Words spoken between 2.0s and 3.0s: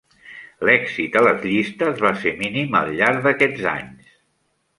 va ser mínim al